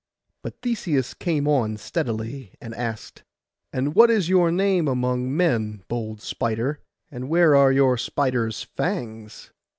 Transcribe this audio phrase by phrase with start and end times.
[0.41, 3.21] But Theseus came on steadily, and asked—
[3.71, 6.79] 'And what is your name among men, bold spider?
[7.11, 9.51] and where are your spider's fangs?